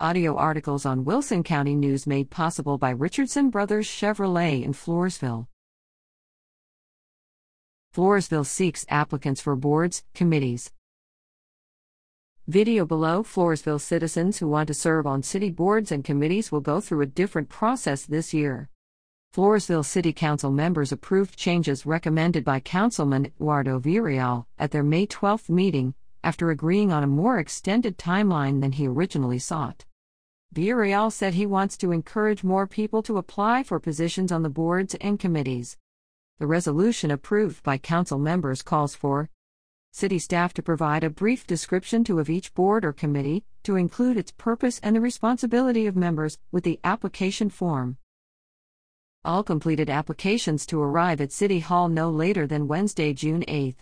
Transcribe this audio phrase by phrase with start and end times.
[0.00, 5.46] Audio articles on Wilson County News made possible by Richardson Brothers Chevrolet in Floresville.
[7.94, 10.72] Floresville seeks applicants for boards, committees.
[12.48, 16.80] Video below Floresville citizens who want to serve on city boards and committees will go
[16.80, 18.70] through a different process this year.
[19.32, 25.48] Floresville City Council members approved changes recommended by Councilman Eduardo Villarreal at their May 12
[25.48, 25.94] meeting,
[26.24, 29.84] after agreeing on a more extended timeline than he originally sought.
[30.54, 34.94] Villarreal said he wants to encourage more people to apply for positions on the boards
[35.00, 35.76] and committees.
[36.38, 39.28] The resolution approved by council members calls for
[39.92, 44.16] city staff to provide a brief description to of each board or committee to include
[44.16, 47.98] its purpose and the responsibility of members with the application form.
[49.24, 53.76] All completed applications to arrive at City Hall no later than Wednesday, June 8.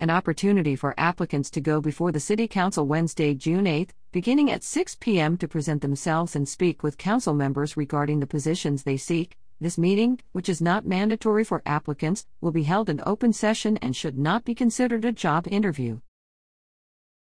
[0.00, 4.64] An opportunity for applicants to go before the City Council Wednesday, June 8, beginning at
[4.64, 5.36] 6 p.m.
[5.38, 9.36] to present themselves and speak with council members regarding the positions they seek.
[9.60, 13.94] This meeting, which is not mandatory for applicants, will be held in open session and
[13.94, 16.00] should not be considered a job interview.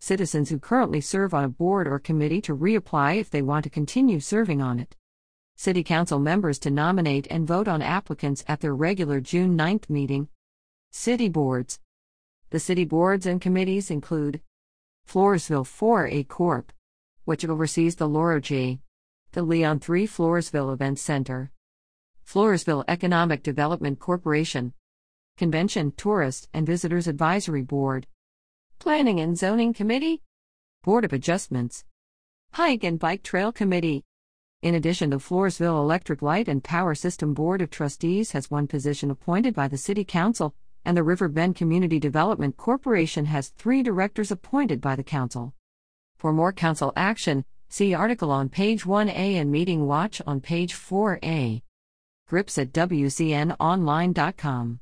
[0.01, 3.70] Citizens who currently serve on a board or committee to reapply if they want to
[3.70, 4.97] continue serving on it.
[5.55, 10.29] City Council members to nominate and vote on applicants at their regular June 9 meeting.
[10.91, 11.79] City boards.
[12.55, 14.41] The city boards and committees include
[15.09, 16.73] Floresville 4A Corp.,
[17.25, 18.79] which oversees the Laura G.
[19.33, 21.51] The Leon 3 Floresville Event Center.
[22.25, 24.73] Floresville Economic Development Corporation.
[25.37, 28.07] Convention, Tourist, and Visitors Advisory Board.
[28.79, 30.23] Planning and Zoning Committee.
[30.85, 31.85] Board of Adjustments.
[32.53, 34.05] Hike and Bike Trail Committee.
[34.63, 39.11] In addition, the Floresville Electric Light and Power System Board of Trustees has one position
[39.11, 44.31] appointed by the City Council and the River Bend Community Development Corporation has three directors
[44.31, 45.53] appointed by the Council.
[46.17, 51.63] For more Council action, see article on page 1A and meeting watch on page 4A.
[52.29, 54.81] Grips at WCNOnline.com.